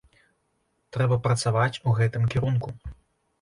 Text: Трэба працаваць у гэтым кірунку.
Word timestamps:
Трэба 0.97 1.17
працаваць 1.27 1.81
у 1.87 1.95
гэтым 2.01 2.27
кірунку. 2.33 2.69